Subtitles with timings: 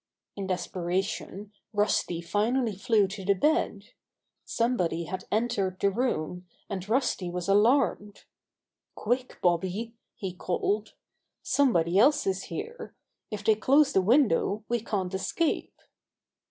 [0.35, 3.89] In desperation, Rusty finally flew to the bed.
[4.43, 8.23] Somebody had entered the room, and Rusty was alarmed.
[8.95, 10.95] "Quick, Bobby," he called.
[11.43, 12.95] "Somebody else is here.
[13.29, 15.79] If they close the window we can't escape."